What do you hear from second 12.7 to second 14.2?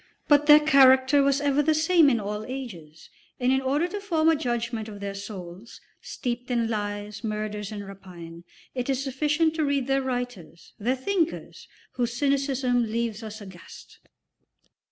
leaves us aghast.